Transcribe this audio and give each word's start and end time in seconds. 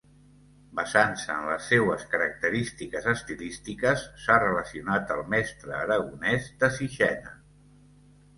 Basant-se 0.77 1.33
en 1.33 1.43
les 1.49 1.67
seues 1.73 2.05
característiques 2.13 3.09
estilístiques, 3.13 4.07
s'ha 4.23 4.39
relacionat 4.45 5.15
el 5.17 5.23
mestre 5.35 5.77
aragonès 5.83 6.49
de 6.65 6.73
Sixena. 6.81 7.37